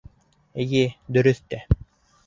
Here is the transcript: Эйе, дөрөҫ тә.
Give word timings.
Эйе, 0.63 0.81
дөрөҫ 1.19 1.45
тә. 1.55 1.65